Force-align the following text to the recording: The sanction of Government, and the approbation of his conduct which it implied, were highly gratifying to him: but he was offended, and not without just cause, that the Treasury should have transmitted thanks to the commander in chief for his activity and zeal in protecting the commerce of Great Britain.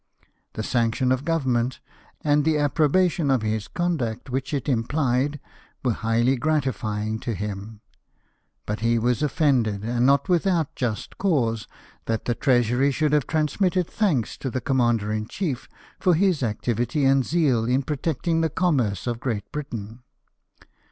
The 0.53 0.63
sanction 0.63 1.11
of 1.11 1.23
Government, 1.23 1.79
and 2.21 2.43
the 2.43 2.57
approbation 2.57 3.29
of 3.29 3.43
his 3.43 3.67
conduct 3.67 4.31
which 4.31 4.51
it 4.51 4.67
implied, 4.67 5.39
were 5.85 5.93
highly 5.93 6.37
gratifying 6.37 7.19
to 7.19 7.35
him: 7.35 7.81
but 8.65 8.79
he 8.79 8.97
was 8.97 9.21
offended, 9.21 9.83
and 9.83 10.03
not 10.03 10.27
without 10.27 10.73
just 10.75 11.19
cause, 11.19 11.67
that 12.07 12.25
the 12.25 12.33
Treasury 12.33 12.89
should 12.91 13.13
have 13.13 13.27
transmitted 13.27 13.85
thanks 13.85 14.37
to 14.39 14.49
the 14.49 14.59
commander 14.59 15.11
in 15.11 15.27
chief 15.27 15.69
for 15.99 16.15
his 16.15 16.41
activity 16.41 17.05
and 17.05 17.23
zeal 17.23 17.65
in 17.65 17.83
protecting 17.83 18.41
the 18.41 18.49
commerce 18.49 19.05
of 19.05 19.19
Great 19.19 19.51
Britain. 19.51 20.01